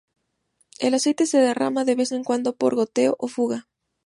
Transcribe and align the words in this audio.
El 0.79 0.95
aceite 0.95 1.27
se 1.27 1.37
derrama 1.37 1.85
de 1.85 1.93
vez 1.93 2.11
en 2.11 2.23
cuando 2.23 2.55
por 2.55 2.73
goteo 2.73 3.15
o 3.19 3.27
fuga. 3.27 3.67